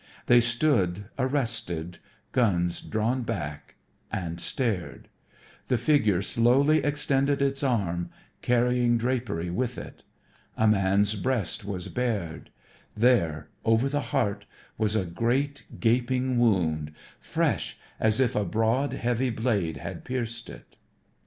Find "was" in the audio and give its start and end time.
11.65-11.87, 14.75-14.95